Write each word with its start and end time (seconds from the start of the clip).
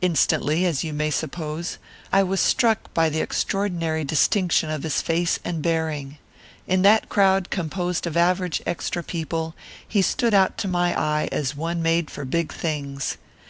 Instantly, 0.00 0.64
as 0.64 0.84
you 0.84 0.94
may 0.94 1.10
suppose, 1.10 1.76
I 2.10 2.22
was 2.22 2.40
struck 2.40 2.94
by 2.94 3.10
the 3.10 3.20
extraordinary 3.20 4.04
distinction 4.04 4.70
of 4.70 4.84
his 4.84 5.02
face 5.02 5.38
and 5.44 5.60
bearing. 5.60 6.16
In 6.66 6.80
that 6.80 7.10
crowd 7.10 7.50
composed 7.50 8.06
of 8.06 8.16
average 8.16 8.62
extra 8.64 9.02
people 9.02 9.54
he 9.86 10.00
stood 10.00 10.32
out 10.32 10.56
to 10.64 10.66
my 10.68 10.98
eye 10.98 11.28
as 11.30 11.54
one 11.54 11.82
made 11.82 12.10
for 12.10 12.24
big 12.24 12.54
things. 12.54 13.18